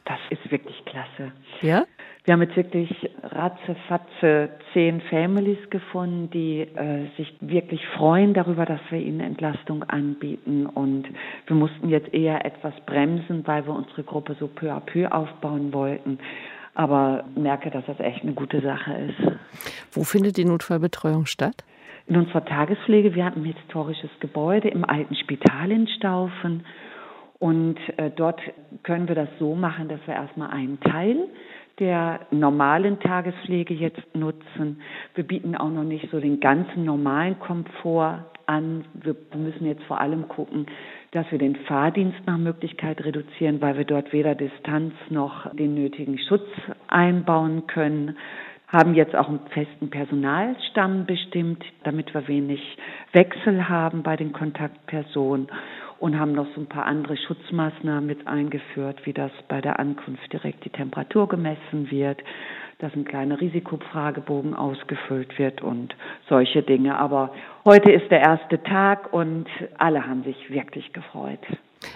das 0.04 0.18
ist 0.30 0.50
wirklich 0.50 0.76
klasse. 0.84 1.32
Ja? 1.62 1.84
Wir 2.26 2.32
haben 2.32 2.42
jetzt 2.42 2.56
wirklich 2.56 2.90
ratzefatze 3.22 4.48
zehn 4.72 5.00
Families 5.02 5.58
gefunden, 5.70 6.28
die 6.30 6.62
äh, 6.62 7.06
sich 7.16 7.32
wirklich 7.40 7.80
freuen 7.96 8.34
darüber, 8.34 8.66
dass 8.66 8.80
wir 8.90 8.98
ihnen 8.98 9.20
Entlastung 9.20 9.84
anbieten. 9.84 10.66
Und 10.66 11.04
wir 11.46 11.54
mussten 11.54 11.88
jetzt 11.88 12.12
eher 12.12 12.44
etwas 12.44 12.74
bremsen, 12.84 13.46
weil 13.46 13.64
wir 13.64 13.72
unsere 13.72 14.02
Gruppe 14.02 14.34
so 14.40 14.48
peu 14.48 14.72
à 14.72 14.80
peu 14.80 15.06
aufbauen 15.08 15.72
wollten. 15.72 16.18
Aber 16.74 17.26
merke, 17.36 17.70
dass 17.70 17.86
das 17.86 18.00
echt 18.00 18.24
eine 18.24 18.32
gute 18.32 18.60
Sache 18.60 18.92
ist. 18.92 19.38
Wo 19.92 20.02
findet 20.02 20.36
die 20.36 20.44
Notfallbetreuung 20.44 21.26
statt? 21.26 21.64
In 22.08 22.16
unserer 22.16 22.44
Tagespflege. 22.44 23.14
Wir 23.14 23.24
haben 23.24 23.42
ein 23.42 23.54
historisches 23.54 24.10
Gebäude 24.18 24.66
im 24.66 24.84
alten 24.84 25.14
Spital 25.14 25.70
in 25.70 25.86
Staufen. 25.86 26.66
Und 27.38 27.76
äh, 27.98 28.10
dort 28.10 28.40
können 28.82 29.06
wir 29.06 29.14
das 29.14 29.28
so 29.38 29.54
machen, 29.54 29.88
dass 29.88 30.00
wir 30.06 30.14
erstmal 30.14 30.50
einen 30.50 30.80
Teil 30.80 31.28
der 31.78 32.20
normalen 32.30 32.98
Tagespflege 33.00 33.74
jetzt 33.74 34.14
nutzen. 34.14 34.80
Wir 35.14 35.24
bieten 35.24 35.56
auch 35.56 35.70
noch 35.70 35.84
nicht 35.84 36.08
so 36.10 36.20
den 36.20 36.40
ganzen 36.40 36.84
normalen 36.84 37.38
Komfort 37.38 38.24
an. 38.46 38.84
Wir 38.94 39.14
müssen 39.36 39.66
jetzt 39.66 39.82
vor 39.84 40.00
allem 40.00 40.28
gucken, 40.28 40.66
dass 41.12 41.30
wir 41.30 41.38
den 41.38 41.56
Fahrdienst 41.56 42.18
nach 42.26 42.38
Möglichkeit 42.38 43.04
reduzieren, 43.04 43.60
weil 43.60 43.76
wir 43.76 43.84
dort 43.84 44.12
weder 44.12 44.34
Distanz 44.34 44.94
noch 45.10 45.52
den 45.54 45.74
nötigen 45.74 46.18
Schutz 46.18 46.48
einbauen 46.88 47.66
können 47.66 48.16
haben 48.68 48.94
jetzt 48.94 49.14
auch 49.14 49.28
einen 49.28 49.46
festen 49.50 49.90
Personalstamm 49.90 51.06
bestimmt, 51.06 51.64
damit 51.84 52.12
wir 52.14 52.26
wenig 52.26 52.60
Wechsel 53.12 53.68
haben 53.68 54.02
bei 54.02 54.16
den 54.16 54.32
Kontaktpersonen 54.32 55.46
und 55.98 56.18
haben 56.18 56.32
noch 56.32 56.46
so 56.54 56.60
ein 56.60 56.66
paar 56.66 56.86
andere 56.86 57.16
Schutzmaßnahmen 57.16 58.06
mit 58.06 58.26
eingeführt, 58.26 59.04
wie 59.04 59.12
das 59.12 59.30
bei 59.48 59.60
der 59.60 59.78
Ankunft 59.78 60.32
direkt 60.32 60.64
die 60.64 60.70
Temperatur 60.70 61.28
gemessen 61.28 61.90
wird, 61.90 62.22
dass 62.78 62.92
ein 62.94 63.04
kleiner 63.04 63.40
Risikofragebogen 63.40 64.54
ausgefüllt 64.54 65.38
wird 65.38 65.62
und 65.62 65.94
solche 66.28 66.62
Dinge. 66.62 66.98
Aber 66.98 67.32
heute 67.64 67.90
ist 67.90 68.10
der 68.10 68.20
erste 68.20 68.62
Tag 68.62 69.12
und 69.12 69.46
alle 69.78 70.06
haben 70.06 70.24
sich 70.24 70.50
wirklich 70.50 70.92
gefreut. 70.92 71.40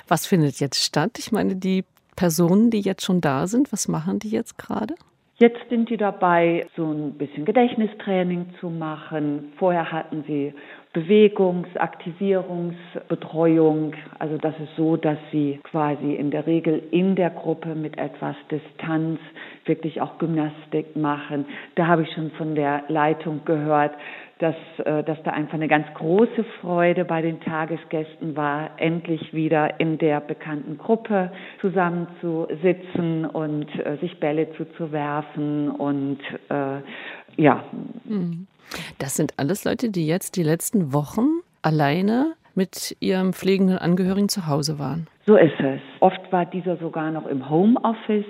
Was 0.09 0.27
findet 0.27 0.61
jetzt 0.61 0.83
statt? 0.83 1.19
Ich 1.19 1.33
meine, 1.33 1.57
die 1.57 1.85
Personen, 2.17 2.71
die 2.71 2.81
jetzt 2.81 3.05
schon 3.05 3.21
da 3.21 3.47
sind, 3.47 3.73
was 3.73 3.89
machen 3.89 4.19
die 4.19 4.31
jetzt 4.31 4.59
gerade? 4.59 4.95
Jetzt 5.41 5.71
sind 5.71 5.89
die 5.89 5.97
dabei, 5.97 6.67
so 6.77 6.93
ein 6.93 7.13
bisschen 7.15 7.47
Gedächtnistraining 7.47 8.53
zu 8.61 8.69
machen. 8.69 9.53
Vorher 9.57 9.91
hatten 9.91 10.23
sie 10.27 10.53
Bewegungs-, 10.93 11.77
Aktivierungsbetreuung. 11.77 13.95
Also 14.19 14.39
das 14.39 14.59
ist 14.59 14.75
so, 14.77 14.97
dass 14.97 15.19
sie 15.31 15.61
quasi 15.63 16.15
in 16.15 16.33
der 16.33 16.47
Regel 16.47 16.83
in 16.91 17.15
der 17.15 17.31
Gruppe 17.31 17.77
mit 17.77 17.97
etwas 17.97 18.35
Distanz 18.51 19.21
wirklich 19.67 20.01
auch 20.01 20.19
Gymnastik 20.19 20.97
machen. 20.97 21.45
Da 21.77 21.87
habe 21.87 22.03
ich 22.03 22.13
schon 22.13 22.33
von 22.33 22.57
der 22.57 22.83
Leitung 22.89 23.45
gehört, 23.45 23.93
dass, 24.41 24.57
äh, 24.85 25.05
dass 25.05 25.23
da 25.23 25.31
einfach 25.33 25.55
eine 25.55 25.69
ganz 25.69 25.87
große 25.95 26.45
Freude 26.61 27.05
bei 27.05 27.23
den 27.23 27.41
Tagesgästen 27.41 28.37
war, 28.37 28.71
endlich 28.79 29.33
wieder 29.33 29.79
in 29.79 29.99
der 29.99 30.21
bekannten 30.21 30.79
Gruppe 30.79 31.31
zusammenzusitzen 31.61 33.27
und 33.27 33.69
äh, 33.85 33.99
sich 34.01 34.19
Bälle 34.19 34.53
zuzuwerfen 34.57 35.71
und 35.71 36.19
äh, 36.49 36.81
ja. 37.37 37.65
Mhm. 38.05 38.47
Das 38.99 39.17
sind 39.17 39.33
alles 39.37 39.65
Leute, 39.65 39.91
die 39.91 40.07
jetzt 40.07 40.37
die 40.37 40.43
letzten 40.43 40.93
Wochen 40.93 41.41
alleine 41.63 42.35
mit 42.55 42.97
ihrem 43.01 43.33
pflegenden 43.33 43.79
Angehörigen 43.79 44.29
zu 44.29 44.47
Hause 44.47 44.79
waren. 44.79 45.07
So 45.27 45.37
ist 45.37 45.59
es. 45.61 45.81
Oft 46.01 46.21
war 46.33 46.47
dieser 46.47 46.77
sogar 46.77 47.11
noch 47.11 47.27
im 47.27 47.49
Homeoffice. 47.49 48.25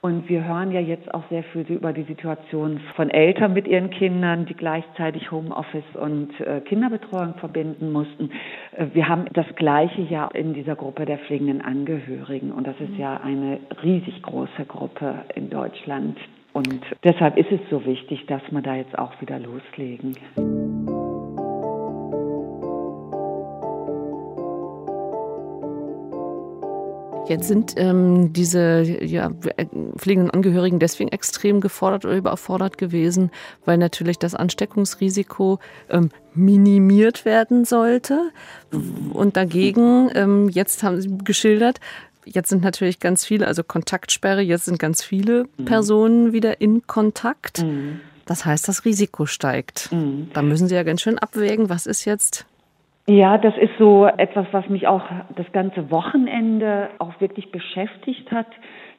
Und 0.00 0.28
wir 0.28 0.44
hören 0.44 0.70
ja 0.70 0.80
jetzt 0.80 1.12
auch 1.12 1.24
sehr 1.28 1.42
viel 1.42 1.62
über 1.62 1.92
die 1.92 2.04
Situation 2.04 2.80
von 2.94 3.10
Eltern 3.10 3.52
mit 3.52 3.66
ihren 3.66 3.90
Kindern, 3.90 4.46
die 4.46 4.54
gleichzeitig 4.54 5.32
Homeoffice 5.32 5.96
und 6.00 6.38
äh, 6.40 6.60
Kinderbetreuung 6.60 7.34
verbinden 7.34 7.90
mussten. 7.90 8.30
Äh, 8.76 8.86
wir 8.92 9.08
haben 9.08 9.24
das 9.32 9.46
Gleiche 9.56 10.02
ja 10.02 10.28
in 10.28 10.54
dieser 10.54 10.76
Gruppe 10.76 11.04
der 11.04 11.18
pflegenden 11.18 11.62
Angehörigen. 11.62 12.52
Und 12.52 12.66
das 12.66 12.76
ist 12.80 12.96
ja 12.96 13.16
eine 13.16 13.58
riesig 13.82 14.22
große 14.22 14.66
Gruppe 14.66 15.24
in 15.34 15.50
Deutschland, 15.50 16.16
Und 16.52 16.80
deshalb 17.04 17.36
ist 17.36 17.52
es 17.52 17.60
so 17.70 17.84
wichtig, 17.84 18.26
dass 18.26 18.42
wir 18.50 18.62
da 18.62 18.74
jetzt 18.74 18.98
auch 18.98 19.20
wieder 19.20 19.38
loslegen. 19.38 20.16
Jetzt 27.28 27.48
sind 27.48 27.74
ähm, 27.76 28.32
diese 28.32 28.82
ja, 29.04 29.30
pflegenden 29.96 30.30
Angehörigen 30.30 30.78
deswegen 30.78 31.10
extrem 31.10 31.60
gefordert 31.60 32.04
oder 32.04 32.16
überfordert 32.16 32.78
gewesen, 32.78 33.30
weil 33.64 33.76
natürlich 33.78 34.18
das 34.18 34.34
Ansteckungsrisiko 34.34 35.58
ähm, 35.90 36.10
minimiert 36.34 37.24
werden 37.24 37.64
sollte. 37.64 38.30
Und 39.12 39.36
dagegen, 39.36 40.10
ähm, 40.14 40.48
jetzt 40.48 40.82
haben 40.82 41.00
Sie 41.00 41.18
geschildert, 41.22 41.80
jetzt 42.24 42.48
sind 42.48 42.62
natürlich 42.62 43.00
ganz 43.00 43.24
viele, 43.24 43.46
also 43.46 43.62
Kontaktsperre, 43.62 44.40
jetzt 44.40 44.66
sind 44.66 44.78
ganz 44.78 45.02
viele 45.02 45.46
mhm. 45.56 45.64
Personen 45.64 46.32
wieder 46.32 46.60
in 46.60 46.86
Kontakt. 46.86 47.62
Mhm. 47.62 48.00
Das 48.26 48.44
heißt, 48.44 48.68
das 48.68 48.84
Risiko 48.84 49.26
steigt. 49.26 49.90
Mhm. 49.92 50.28
Da 50.32 50.42
müssen 50.42 50.68
Sie 50.68 50.74
ja 50.74 50.82
ganz 50.82 51.00
schön 51.00 51.18
abwägen, 51.18 51.68
was 51.68 51.86
ist 51.86 52.04
jetzt 52.04 52.46
ja, 53.08 53.38
das 53.38 53.56
ist 53.56 53.72
so 53.78 54.06
etwas, 54.06 54.46
was 54.52 54.68
mich 54.68 54.86
auch 54.86 55.02
das 55.34 55.50
ganze 55.52 55.90
Wochenende 55.90 56.90
auch 56.98 57.18
wirklich 57.22 57.50
beschäftigt 57.50 58.30
hat. 58.30 58.46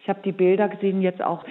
Ich 0.02 0.10
habe 0.10 0.20
die 0.26 0.32
Bilder 0.32 0.68
gesehen, 0.68 1.04
jetzt 1.04 1.22
auch, 1.22 1.46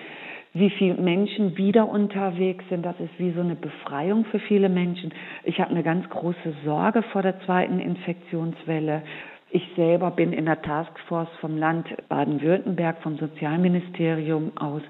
wie 0.55 0.71
viele 0.71 0.95
Menschen 0.95 1.57
wieder 1.57 1.89
unterwegs 1.89 2.65
sind. 2.69 2.85
Das 2.85 2.99
ist 2.99 3.17
wie 3.19 3.31
so 3.31 3.43
eine 3.43 3.55
Befreiung 3.55 4.25
für 4.25 4.41
viele 4.41 4.69
Menschen. 4.69 5.15
Ich 5.45 5.61
habe 5.61 5.71
eine 5.71 5.85
ganz 5.85 6.09
große 6.11 6.53
Sorge 6.65 7.03
vor 7.03 7.23
der 7.23 7.39
zweiten 7.43 7.79
Infektionswelle. 7.79 9.03
Ich 9.51 9.63
selber 9.77 10.11
bin 10.11 10.33
in 10.33 10.47
der 10.47 10.61
Taskforce 10.61 11.31
vom 11.41 11.57
Land 11.57 11.87
Baden-Württemberg, 12.09 13.01
vom 13.03 13.19
Sozialministerium 13.19 14.51
aus, 14.57 14.83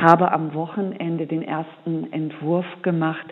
habe 0.00 0.30
am 0.30 0.54
Wochenende 0.54 1.26
den 1.26 1.42
ersten 1.42 2.12
Entwurf 2.12 2.66
gemacht 2.82 3.26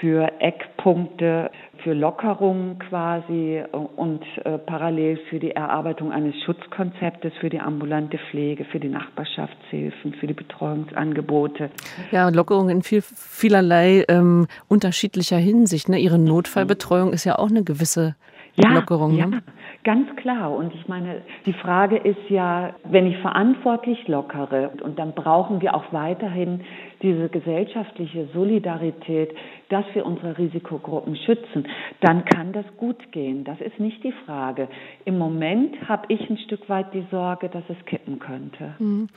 für 0.00 0.30
Eckpunkte, 0.40 1.50
für 1.82 1.92
Lockerungen 1.92 2.78
quasi 2.78 3.62
und 3.72 4.22
äh, 4.44 4.58
parallel 4.58 5.18
für 5.30 5.38
die 5.38 5.52
Erarbeitung 5.52 6.12
eines 6.12 6.34
Schutzkonzeptes 6.44 7.32
für 7.40 7.50
die 7.50 7.60
ambulante 7.60 8.18
Pflege, 8.30 8.64
für 8.64 8.80
die 8.80 8.88
Nachbarschaftshilfen, 8.88 10.14
für 10.14 10.26
die 10.26 10.34
Betreuungsangebote. 10.34 11.70
Ja, 12.10 12.28
Lockerungen 12.28 12.70
in 12.70 12.82
viel, 12.82 13.02
vielerlei 13.02 14.04
ähm, 14.08 14.46
unterschiedlicher 14.68 15.38
Hinsicht. 15.38 15.88
Ne? 15.88 15.98
Ihre 15.98 16.18
Notfallbetreuung 16.18 17.12
ist 17.12 17.24
ja 17.24 17.38
auch 17.38 17.50
eine 17.50 17.64
gewisse 17.64 18.16
ja, 18.56 18.72
Lockerung. 18.72 19.16
Ja, 19.16 19.26
ne? 19.26 19.42
ganz 19.84 20.14
klar. 20.16 20.52
Und 20.52 20.74
ich 20.74 20.88
meine, 20.88 21.22
die 21.46 21.52
Frage 21.52 21.96
ist 21.96 22.28
ja, 22.28 22.74
wenn 22.84 23.06
ich 23.06 23.16
verantwortlich 23.18 24.06
lockere 24.08 24.70
und 24.82 24.98
dann 24.98 25.12
brauchen 25.12 25.60
wir 25.60 25.74
auch 25.74 25.92
weiterhin 25.92 26.62
diese 27.02 27.28
gesellschaftliche 27.28 28.28
Solidarität, 28.34 29.30
dass 29.68 29.84
wir 29.94 30.04
unsere 30.04 30.36
Risikogruppen 30.36 31.16
schützen, 31.16 31.68
dann 32.00 32.24
kann 32.24 32.52
das 32.52 32.64
gut 32.76 33.12
gehen. 33.12 33.44
Das 33.44 33.60
ist 33.60 33.78
nicht 33.78 34.02
die 34.02 34.12
Frage. 34.26 34.68
Im 35.04 35.18
Moment 35.18 35.88
habe 35.88 36.06
ich 36.08 36.28
ein 36.28 36.38
Stück 36.38 36.68
weit 36.68 36.92
die 36.92 37.06
Sorge, 37.10 37.48
dass 37.48 37.64
es 37.68 37.84
kippen 37.86 38.18
könnte. 38.18 38.74
Mhm. 38.78 39.08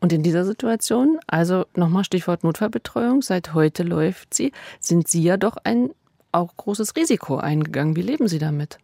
Und 0.00 0.12
in 0.12 0.22
dieser 0.22 0.44
Situation, 0.44 1.18
also 1.26 1.64
nochmal 1.74 2.04
Stichwort 2.04 2.44
Notfallbetreuung, 2.44 3.22
seit 3.22 3.54
heute 3.54 3.82
läuft 3.82 4.34
sie, 4.34 4.52
sind 4.80 5.08
Sie 5.08 5.22
ja 5.22 5.36
doch 5.36 5.56
ein 5.64 5.90
auch 6.32 6.56
großes 6.56 6.96
Risiko 6.96 7.36
eingegangen. 7.36 7.96
Wie 7.96 8.02
leben 8.02 8.28
Sie 8.28 8.38
damit? 8.38 8.78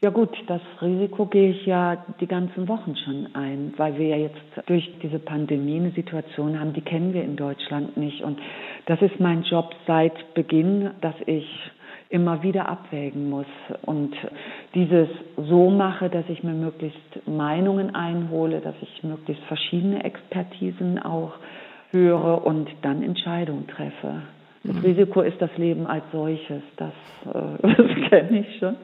Ja 0.00 0.10
gut, 0.10 0.30
das 0.46 0.60
Risiko 0.80 1.26
gehe 1.26 1.50
ich 1.50 1.66
ja 1.66 1.96
die 2.20 2.28
ganzen 2.28 2.68
Wochen 2.68 2.94
schon 2.96 3.34
ein, 3.34 3.74
weil 3.78 3.98
wir 3.98 4.06
ja 4.06 4.16
jetzt 4.16 4.40
durch 4.66 4.88
diese 5.02 5.18
Pandemie 5.18 5.80
eine 5.80 5.90
Situation 5.90 6.58
haben, 6.60 6.72
die 6.72 6.82
kennen 6.82 7.12
wir 7.12 7.24
in 7.24 7.34
Deutschland 7.34 7.96
nicht. 7.96 8.22
Und 8.22 8.38
das 8.86 9.02
ist 9.02 9.18
mein 9.18 9.42
Job 9.42 9.74
seit 9.88 10.34
Beginn, 10.34 10.90
dass 11.00 11.16
ich 11.26 11.44
immer 12.10 12.44
wieder 12.44 12.68
abwägen 12.68 13.28
muss 13.28 13.46
und 13.82 14.14
dieses 14.74 15.08
so 15.36 15.68
mache, 15.68 16.08
dass 16.08 16.24
ich 16.28 16.44
mir 16.44 16.54
möglichst 16.54 17.26
Meinungen 17.26 17.94
einhole, 17.94 18.60
dass 18.60 18.76
ich 18.80 19.02
möglichst 19.02 19.42
verschiedene 19.44 20.04
Expertisen 20.04 21.00
auch 21.00 21.32
höre 21.90 22.46
und 22.46 22.70
dann 22.82 23.02
Entscheidungen 23.02 23.66
treffe. 23.66 24.22
Das 24.68 24.76
mhm. 24.76 24.82
Risiko 24.82 25.22
ist 25.22 25.40
das 25.40 25.56
Leben 25.56 25.86
als 25.86 26.04
solches. 26.12 26.62
Das, 26.76 26.92
äh, 27.24 27.32
das 27.62 28.10
kenne 28.10 28.40
ich 28.40 28.58
schon. 28.58 28.76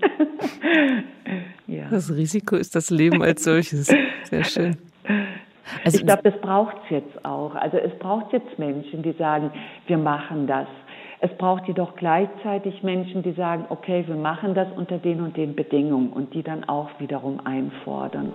ja. 1.66 1.84
Das 1.90 2.10
Risiko 2.10 2.56
ist 2.56 2.74
das 2.74 2.88
Leben 2.90 3.22
als 3.22 3.44
solches. 3.44 3.94
Sehr 4.22 4.44
schön. 4.44 4.76
Also 5.84 5.98
ich 5.98 6.06
glaube, 6.06 6.22
das 6.22 6.40
braucht 6.40 6.76
es 6.84 6.90
jetzt 6.90 7.24
auch. 7.24 7.54
Also 7.54 7.76
es 7.76 7.92
braucht 7.98 8.32
jetzt 8.32 8.58
Menschen, 8.58 9.02
die 9.02 9.12
sagen, 9.12 9.50
wir 9.86 9.98
machen 9.98 10.46
das. 10.46 10.68
Es 11.20 11.30
braucht 11.36 11.68
jedoch 11.68 11.96
gleichzeitig 11.96 12.82
Menschen, 12.82 13.22
die 13.22 13.32
sagen, 13.32 13.66
okay, 13.68 14.04
wir 14.06 14.16
machen 14.16 14.54
das 14.54 14.68
unter 14.76 14.96
den 14.98 15.20
und 15.20 15.36
den 15.36 15.54
Bedingungen 15.54 16.10
und 16.12 16.32
die 16.32 16.42
dann 16.42 16.64
auch 16.64 16.88
wiederum 16.98 17.40
einfordern. 17.44 18.32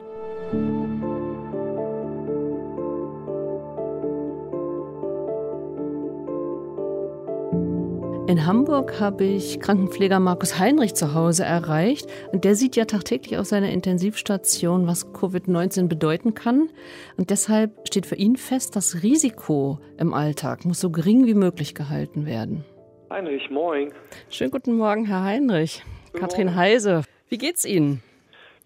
In 8.29 8.45
Hamburg 8.45 8.99
habe 8.99 9.23
ich 9.23 9.59
Krankenpfleger 9.59 10.19
Markus 10.19 10.59
Heinrich 10.59 10.93
zu 10.93 11.15
Hause 11.15 11.45
erreicht. 11.45 12.05
Und 12.31 12.43
der 12.43 12.53
sieht 12.53 12.75
ja 12.75 12.85
tagtäglich 12.85 13.39
auf 13.39 13.47
seiner 13.47 13.71
Intensivstation, 13.71 14.85
was 14.85 15.11
Covid-19 15.15 15.87
bedeuten 15.87 16.35
kann. 16.35 16.69
Und 17.17 17.31
deshalb 17.31 17.87
steht 17.87 18.05
für 18.05 18.17
ihn 18.17 18.35
fest, 18.35 18.75
das 18.75 19.01
Risiko 19.01 19.79
im 19.97 20.13
Alltag 20.13 20.63
muss 20.63 20.79
so 20.79 20.91
gering 20.91 21.25
wie 21.25 21.33
möglich 21.33 21.73
gehalten 21.73 22.27
werden. 22.27 22.63
Heinrich, 23.09 23.49
moin. 23.49 23.91
Schönen 24.29 24.51
guten 24.51 24.77
Morgen, 24.77 25.07
Herr 25.07 25.23
Heinrich. 25.23 25.81
Guten 26.11 26.19
Katrin 26.19 26.45
Morgen. 26.49 26.59
Heise. 26.59 27.01
Wie 27.29 27.39
geht's 27.39 27.65
Ihnen? 27.65 28.03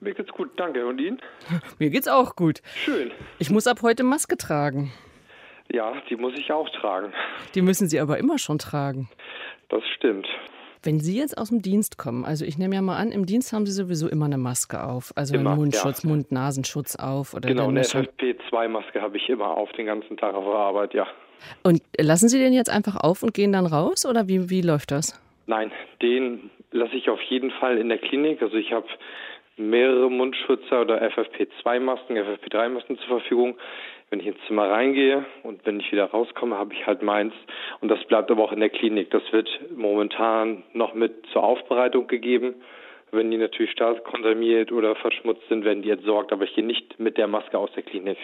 Mir 0.01 0.13
geht's 0.13 0.33
gut, 0.33 0.49
danke. 0.57 0.85
Und 0.85 0.99
Ihnen? 0.99 1.21
Mir 1.79 1.89
geht's 1.89 2.09
auch 2.09 2.35
gut. 2.35 2.61
Schön. 2.83 3.11
Ich 3.39 3.49
muss 3.49 3.65
ab 3.67 3.81
heute 3.81 4.03
Maske 4.03 4.35
tragen. 4.35 4.91
Ja, 5.71 5.93
die 6.09 6.17
muss 6.17 6.33
ich 6.37 6.51
auch 6.51 6.69
tragen. 6.69 7.13
Die 7.55 7.61
müssen 7.61 7.87
Sie 7.87 8.01
aber 8.01 8.17
immer 8.17 8.37
schon 8.37 8.59
tragen. 8.59 9.09
Das 9.69 9.83
stimmt. 9.95 10.27
Wenn 10.85 10.99
Sie 10.99 11.17
jetzt 11.17 11.37
aus 11.37 11.47
dem 11.47 11.61
Dienst 11.61 11.97
kommen, 11.97 12.25
also 12.25 12.43
ich 12.43 12.57
nehme 12.57 12.75
ja 12.75 12.81
mal 12.81 12.97
an, 12.97 13.13
im 13.13 13.25
Dienst 13.25 13.53
haben 13.53 13.65
Sie 13.65 13.71
sowieso 13.71 14.09
immer 14.09 14.25
eine 14.25 14.37
Maske 14.37 14.83
auf, 14.83 15.13
also 15.15 15.33
immer, 15.33 15.51
einen 15.51 15.61
Mundschutz, 15.61 16.03
ja. 16.03 16.09
Mund-Nasenschutz 16.09 16.97
auf 16.97 17.33
oder 17.33 17.47
Genau, 17.47 17.69
eine 17.69 17.83
FFP2-Maske 17.83 19.01
habe 19.01 19.15
ich 19.15 19.29
immer 19.29 19.47
auf 19.47 19.71
den 19.73 19.85
ganzen 19.85 20.17
Tag 20.17 20.35
auf 20.35 20.43
der 20.43 20.55
Arbeit, 20.55 20.93
ja. 20.93 21.07
Und 21.63 21.81
lassen 21.97 22.27
Sie 22.27 22.37
den 22.37 22.51
jetzt 22.51 22.69
einfach 22.69 22.97
auf 22.97 23.23
und 23.23 23.33
gehen 23.33 23.53
dann 23.53 23.65
raus 23.65 24.05
oder 24.05 24.27
wie, 24.27 24.49
wie 24.49 24.61
läuft 24.61 24.91
das? 24.91 25.19
Nein, 25.47 25.71
den 26.01 26.49
lasse 26.71 26.95
ich 26.95 27.09
auf 27.09 27.21
jeden 27.21 27.51
Fall 27.51 27.77
in 27.77 27.87
der 27.89 27.97
Klinik. 27.97 28.41
Also 28.41 28.57
ich 28.57 28.73
habe 28.73 28.87
mehrere 29.57 30.09
Mundschützer 30.09 30.81
oder 30.81 31.01
FFP2-Masken, 31.01 32.17
FFP3-Masken 32.17 32.97
zur 32.97 33.07
Verfügung 33.19 33.57
wenn 34.13 34.19
ich 34.19 34.27
ins 34.27 34.37
Zimmer 34.45 34.69
reingehe 34.69 35.25
und 35.41 35.65
wenn 35.65 35.79
ich 35.79 35.91
wieder 35.91 36.05
rauskomme, 36.05 36.55
habe 36.55 36.71
ich 36.71 36.85
halt 36.85 37.01
meins. 37.01 37.33
Und 37.81 37.89
das 37.89 37.97
bleibt 38.05 38.29
aber 38.29 38.43
auch 38.43 38.51
in 38.51 38.59
der 38.59 38.69
Klinik. 38.69 39.09
Das 39.09 39.23
wird 39.31 39.49
momentan 39.75 40.61
noch 40.73 40.93
mit 40.93 41.25
zur 41.33 41.43
Aufbereitung 41.43 42.05
gegeben. 42.05 42.53
Wenn 43.11 43.31
die 43.31 43.37
natürlich 43.37 43.71
stark 43.71 44.03
kontaminiert 44.03 44.71
oder 44.71 44.95
verschmutzt 44.95 45.41
sind, 45.49 45.65
werden 45.65 45.81
die 45.81 45.89
entsorgt. 45.89 46.31
Aber 46.31 46.43
ich 46.43 46.53
gehe 46.53 46.63
nicht 46.63 46.99
mit 46.99 47.17
der 47.17 47.25
Maske 47.25 47.57
aus 47.57 47.71
der 47.75 47.81
Klinik. 47.81 48.19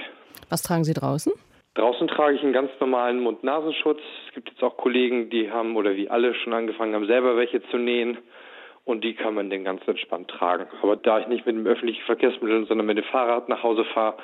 Was 0.52 0.62
tragen 0.62 0.84
Sie 0.84 0.94
draußen? 0.94 1.34
Draußen 1.74 2.08
trage 2.08 2.36
ich 2.36 2.44
einen 2.44 2.54
ganz 2.54 2.70
normalen 2.80 3.20
Mund-Nasenschutz. 3.22 4.02
Es 4.28 4.36
gibt 4.36 4.50
jetzt 4.50 4.62
auch 4.62 4.78
Kollegen, 4.78 5.32
die 5.32 5.50
haben 5.50 5.76
oder 5.76 5.96
wie 5.96 6.08
alle 6.08 6.36
schon 6.36 6.54
angefangen 6.54 6.94
haben, 6.94 7.08
selber 7.08 7.36
welche 7.36 7.64
zu 7.72 7.78
nähen. 7.78 8.20
Und 8.90 9.04
die 9.04 9.14
kann 9.14 9.36
man 9.36 9.52
dann 9.52 9.64
ganz 9.64 9.88
entspannt 9.88 10.32
tragen. 10.32 10.66
Aber 10.82 10.96
da 10.96 11.20
ich 11.20 11.28
nicht 11.28 11.46
mit 11.46 11.56
dem 11.56 11.68
öffentlichen 11.68 12.02
Verkehrsmittel, 12.08 12.66
sondern 12.66 12.88
mit 12.88 12.98
dem 12.98 13.04
Fahrrad 13.04 13.48
nach 13.48 13.62
Hause 13.62 13.86
fahre, 13.94 14.18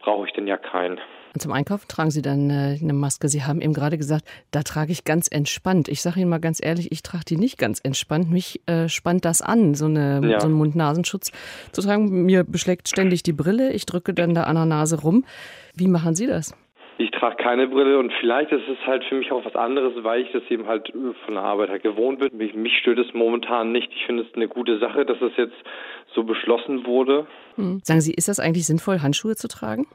brauche 0.00 0.26
ich 0.26 0.34
denn 0.34 0.46
ja 0.46 0.58
keinen. 0.58 0.98
Und 1.32 1.40
zum 1.40 1.50
Einkaufen 1.50 1.88
tragen 1.88 2.10
Sie 2.10 2.20
dann 2.20 2.50
äh, 2.50 2.76
eine 2.78 2.92
Maske. 2.92 3.30
Sie 3.30 3.42
haben 3.42 3.62
eben 3.62 3.72
gerade 3.72 3.96
gesagt, 3.96 4.26
da 4.50 4.64
trage 4.64 4.92
ich 4.92 5.04
ganz 5.04 5.28
entspannt. 5.28 5.88
Ich 5.88 6.02
sage 6.02 6.20
Ihnen 6.20 6.28
mal 6.28 6.40
ganz 6.40 6.62
ehrlich, 6.62 6.92
ich 6.92 7.02
trage 7.02 7.24
die 7.26 7.38
nicht 7.38 7.56
ganz 7.56 7.80
entspannt. 7.82 8.30
Mich 8.30 8.60
äh, 8.66 8.90
spannt 8.90 9.24
das 9.24 9.40
an, 9.40 9.74
so, 9.74 9.86
eine, 9.86 10.20
ja. 10.28 10.40
so 10.40 10.46
einen 10.46 10.56
Mund-Nasenschutz 10.56 11.32
zu 11.72 11.80
tragen. 11.80 12.26
Mir 12.26 12.44
beschlägt 12.44 12.90
ständig 12.90 13.22
die 13.22 13.32
Brille. 13.32 13.72
Ich 13.72 13.86
drücke 13.86 14.12
dann 14.12 14.34
da 14.34 14.42
an 14.42 14.56
der 14.56 14.66
Nase 14.66 15.00
rum. 15.00 15.24
Wie 15.74 15.88
machen 15.88 16.14
Sie 16.14 16.26
das? 16.26 16.52
Ich 16.98 17.10
trage 17.10 17.36
keine 17.36 17.68
Brille 17.68 17.98
und 17.98 18.12
vielleicht 18.20 18.52
ist 18.52 18.68
es 18.68 18.86
halt 18.86 19.04
für 19.04 19.14
mich 19.14 19.32
auch 19.32 19.44
was 19.44 19.56
anderes, 19.56 19.92
weil 20.04 20.22
ich 20.22 20.32
das 20.32 20.42
eben 20.50 20.66
halt 20.66 20.92
von 20.92 21.34
der 21.34 21.42
Arbeit 21.42 21.70
halt 21.70 21.82
gewohnt 21.82 22.18
bin. 22.18 22.36
Mich, 22.36 22.54
mich 22.54 22.76
stört 22.78 22.98
es 22.98 23.12
momentan 23.14 23.72
nicht. 23.72 23.90
Ich 23.94 24.06
finde 24.06 24.24
es 24.24 24.34
eine 24.34 24.48
gute 24.48 24.78
Sache, 24.78 25.04
dass 25.04 25.20
es 25.20 25.32
jetzt 25.36 25.56
so 26.14 26.24
beschlossen 26.24 26.86
wurde. 26.86 27.26
Hm. 27.56 27.80
Sagen 27.82 28.00
Sie, 28.00 28.12
ist 28.12 28.28
das 28.28 28.40
eigentlich 28.40 28.66
sinnvoll, 28.66 29.00
Handschuhe 29.00 29.36
zu 29.36 29.48
tragen? 29.48 29.86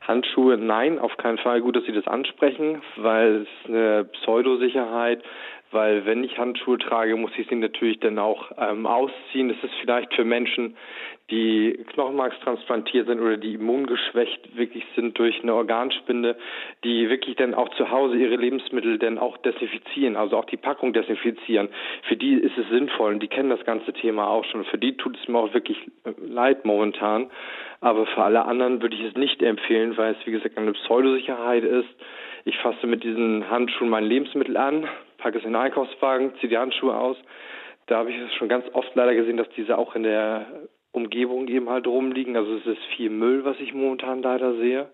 Handschuhe, 0.00 0.56
nein, 0.56 0.98
auf 0.98 1.16
keinen 1.18 1.38
Fall. 1.38 1.60
Gut, 1.60 1.76
dass 1.76 1.84
Sie 1.84 1.92
das 1.92 2.06
ansprechen, 2.06 2.82
weil 2.96 3.42
es 3.42 3.42
ist 3.42 3.68
eine 3.68 4.04
Pseudosicherheit. 4.04 5.22
Weil 5.70 6.04
wenn 6.04 6.24
ich 6.24 6.38
Handschuhe 6.38 6.78
trage, 6.78 7.16
muss 7.16 7.30
ich 7.36 7.46
sie 7.48 7.54
natürlich 7.54 8.00
dann 8.00 8.18
auch 8.18 8.50
ähm, 8.58 8.86
ausziehen. 8.86 9.48
Das 9.48 9.58
ist 9.62 9.74
vielleicht 9.80 10.12
für 10.14 10.24
Menschen, 10.24 10.76
die 11.30 11.84
Knochenmarkstransplantiert 11.92 13.06
sind 13.06 13.20
oder 13.20 13.36
die 13.36 13.54
immungeschwächt 13.54 14.56
wirklich 14.56 14.84
sind 14.96 15.16
durch 15.18 15.42
eine 15.42 15.54
Organspende, 15.54 16.36
die 16.82 17.08
wirklich 17.08 17.36
dann 17.36 17.54
auch 17.54 17.68
zu 17.76 17.90
Hause 17.90 18.16
ihre 18.16 18.36
Lebensmittel 18.36 18.98
dann 18.98 19.18
auch 19.18 19.36
desinfizieren, 19.38 20.16
also 20.16 20.36
auch 20.36 20.46
die 20.46 20.56
Packung 20.56 20.92
desinfizieren. 20.92 21.68
Für 22.08 22.16
die 22.16 22.34
ist 22.34 22.58
es 22.58 22.68
sinnvoll 22.68 23.12
und 23.12 23.22
die 23.22 23.28
kennen 23.28 23.50
das 23.50 23.64
ganze 23.64 23.92
Thema 23.92 24.28
auch 24.28 24.44
schon. 24.44 24.64
Für 24.64 24.78
die 24.78 24.96
tut 24.96 25.16
es 25.16 25.28
mir 25.28 25.38
auch 25.38 25.54
wirklich 25.54 25.78
leid 26.18 26.64
momentan. 26.64 27.30
Aber 27.80 28.06
für 28.06 28.22
alle 28.22 28.44
anderen 28.44 28.82
würde 28.82 28.96
ich 28.96 29.04
es 29.04 29.14
nicht 29.14 29.42
empfehlen, 29.42 29.96
weil 29.96 30.12
es 30.12 30.26
wie 30.26 30.32
gesagt 30.32 30.58
eine 30.58 30.72
Pseudosicherheit 30.72 31.64
ist. 31.64 31.88
Ich 32.44 32.58
fasse 32.58 32.86
mit 32.86 33.04
diesen 33.04 33.48
Handschuhen 33.50 33.88
mein 33.88 34.04
Lebensmittel 34.04 34.56
an, 34.56 34.88
packe 35.20 35.38
es 35.38 35.44
in 35.44 35.50
den 35.50 35.60
Einkaufswagen, 35.60 36.32
ziehe 36.40 36.48
die 36.48 36.58
Handschuhe 36.58 36.96
aus. 36.96 37.16
Da 37.86 37.98
habe 37.98 38.10
ich 38.10 38.18
es 38.18 38.32
schon 38.34 38.48
ganz 38.48 38.64
oft 38.72 38.94
leider 38.94 39.14
gesehen, 39.14 39.36
dass 39.36 39.48
diese 39.56 39.78
auch 39.78 39.94
in 39.94 40.02
der 40.02 40.46
Umgebung 40.92 41.48
eben 41.48 41.68
halt 41.68 41.86
rumliegen. 41.86 42.36
Also 42.36 42.56
es 42.56 42.66
ist 42.66 42.82
viel 42.96 43.10
Müll, 43.10 43.44
was 43.44 43.58
ich 43.60 43.74
momentan 43.74 44.22
leider 44.22 44.54
sehe. 44.56 44.88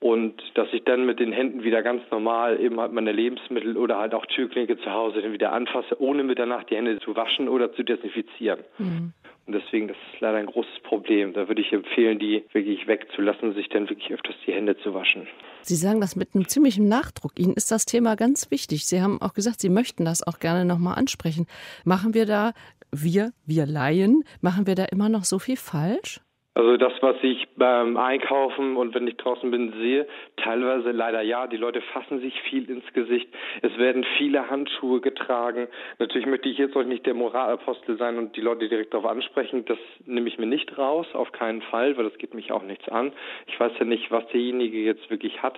Und 0.00 0.42
dass 0.54 0.72
ich 0.72 0.84
dann 0.84 1.04
mit 1.04 1.20
den 1.20 1.30
Händen 1.30 1.62
wieder 1.62 1.82
ganz 1.82 2.02
normal 2.10 2.58
eben 2.58 2.80
halt 2.80 2.92
meine 2.92 3.12
Lebensmittel 3.12 3.76
oder 3.76 3.98
halt 3.98 4.14
auch 4.14 4.24
Türklinke 4.24 4.78
zu 4.78 4.90
Hause 4.90 5.20
dann 5.20 5.34
wieder 5.34 5.52
anfasse, 5.52 6.00
ohne 6.00 6.24
mit 6.24 6.38
danach 6.38 6.64
die 6.64 6.76
Hände 6.76 6.98
zu 7.00 7.14
waschen 7.16 7.50
oder 7.50 7.74
zu 7.74 7.82
desinfizieren. 7.82 8.60
Mhm. 8.78 9.12
Und 9.50 9.60
deswegen, 9.60 9.88
das 9.88 9.96
ist 10.12 10.20
leider 10.20 10.38
ein 10.38 10.46
großes 10.46 10.78
Problem. 10.84 11.32
Da 11.32 11.48
würde 11.48 11.60
ich 11.60 11.72
empfehlen, 11.72 12.20
die 12.20 12.44
wirklich 12.52 12.86
wegzulassen, 12.86 13.52
sich 13.54 13.68
dann 13.68 13.90
wirklich 13.90 14.12
öfters 14.12 14.36
die 14.46 14.52
Hände 14.52 14.76
zu 14.78 14.94
waschen. 14.94 15.26
Sie 15.62 15.74
sagen 15.74 16.00
das 16.00 16.14
mit 16.14 16.36
einem 16.36 16.46
ziemlichen 16.46 16.86
Nachdruck. 16.86 17.32
Ihnen 17.36 17.54
ist 17.54 17.72
das 17.72 17.84
Thema 17.84 18.14
ganz 18.14 18.52
wichtig. 18.52 18.86
Sie 18.86 19.02
haben 19.02 19.20
auch 19.20 19.34
gesagt, 19.34 19.60
Sie 19.60 19.68
möchten 19.68 20.04
das 20.04 20.24
auch 20.24 20.38
gerne 20.38 20.64
nochmal 20.64 20.96
ansprechen. 20.96 21.48
Machen 21.84 22.14
wir 22.14 22.26
da, 22.26 22.52
wir, 22.92 23.32
wir 23.44 23.66
Laien, 23.66 24.22
machen 24.40 24.68
wir 24.68 24.76
da 24.76 24.84
immer 24.84 25.08
noch 25.08 25.24
so 25.24 25.40
viel 25.40 25.56
falsch? 25.56 26.20
Also 26.54 26.76
das, 26.76 26.92
was 27.00 27.16
ich 27.22 27.46
beim 27.56 27.96
Einkaufen 27.96 28.76
und 28.76 28.92
wenn 28.94 29.06
ich 29.06 29.16
draußen 29.16 29.50
bin 29.52 29.72
sehe, 29.72 30.08
teilweise 30.36 30.90
leider 30.90 31.22
ja, 31.22 31.46
die 31.46 31.56
Leute 31.56 31.80
fassen 31.80 32.20
sich 32.20 32.40
viel 32.42 32.68
ins 32.68 32.84
Gesicht. 32.92 33.28
Es 33.62 33.76
werden 33.78 34.04
viele 34.18 34.50
Handschuhe 34.50 35.00
getragen. 35.00 35.68
Natürlich 36.00 36.26
möchte 36.26 36.48
ich 36.48 36.58
jetzt 36.58 36.76
auch 36.76 36.82
nicht 36.82 37.06
der 37.06 37.14
Moralapostel 37.14 37.96
sein 37.98 38.18
und 38.18 38.36
die 38.36 38.40
Leute 38.40 38.68
direkt 38.68 38.92
darauf 38.92 39.08
ansprechen. 39.08 39.64
Das 39.66 39.78
nehme 40.06 40.28
ich 40.28 40.38
mir 40.38 40.46
nicht 40.46 40.76
raus, 40.76 41.06
auf 41.12 41.30
keinen 41.30 41.62
Fall, 41.62 41.96
weil 41.96 42.04
das 42.04 42.18
geht 42.18 42.34
mich 42.34 42.50
auch 42.50 42.64
nichts 42.64 42.88
an. 42.88 43.12
Ich 43.46 43.58
weiß 43.58 43.72
ja 43.78 43.84
nicht, 43.84 44.10
was 44.10 44.26
derjenige 44.28 44.78
jetzt 44.78 45.08
wirklich 45.08 45.42
hat. 45.42 45.56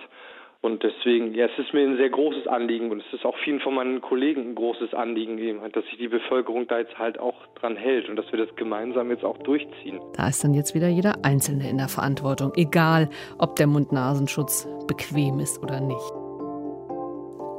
Und 0.63 0.81
deswegen, 0.81 1.35
ja, 1.35 1.47
es 1.47 1.59
ist 1.59 1.73
mir 1.73 1.81
ein 1.81 1.97
sehr 1.97 2.09
großes 2.09 2.47
Anliegen 2.47 2.89
und 2.89 3.03
es 3.05 3.13
ist 3.13 3.25
auch 3.25 3.37
vielen 3.43 3.59
von 3.59 3.75
meinen 3.75 3.99
Kollegen 3.99 4.51
ein 4.51 4.55
großes 4.55 4.93
Anliegen, 4.93 5.37
eben, 5.37 5.59
dass 5.73 5.83
sich 5.83 5.97
die 5.97 6.07
Bevölkerung 6.07 6.67
da 6.67 6.79
jetzt 6.79 6.97
halt 6.97 7.19
auch 7.19 7.35
dran 7.55 7.75
hält 7.75 8.07
und 8.07 8.15
dass 8.15 8.31
wir 8.31 8.39
das 8.39 8.55
gemeinsam 8.55 9.09
jetzt 9.09 9.25
auch 9.25 9.37
durchziehen. 9.39 9.99
Da 10.15 10.29
ist 10.29 10.41
dann 10.41 10.53
jetzt 10.53 10.73
wieder 10.73 10.87
jeder 10.87 11.15
Einzelne 11.25 11.69
in 11.69 11.79
der 11.79 11.89
Verantwortung, 11.89 12.53
egal 12.55 13.09
ob 13.39 13.57
der 13.57 13.67
Mund-Nasenschutz 13.67 14.65
bequem 14.87 15.41
ist 15.41 15.61
oder 15.61 15.81
nicht. 15.81 16.13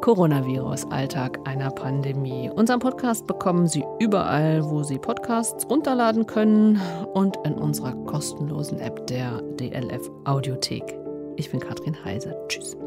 Coronavirus, 0.00 0.90
Alltag 0.90 1.40
einer 1.46 1.70
Pandemie. 1.72 2.50
Unseren 2.54 2.78
Podcast 2.78 3.26
bekommen 3.26 3.66
Sie 3.66 3.84
überall, 4.00 4.64
wo 4.64 4.82
Sie 4.82 4.98
Podcasts 4.98 5.68
runterladen 5.68 6.26
können 6.26 6.80
und 7.12 7.36
in 7.44 7.52
unserer 7.52 7.92
kostenlosen 8.06 8.80
App 8.80 9.06
der 9.08 9.42
DLF 9.60 10.10
Audiothek. 10.24 10.84
Ich 11.36 11.50
bin 11.50 11.60
Katrin 11.60 12.02
Heise. 12.02 12.34
Tschüss. 12.48 12.78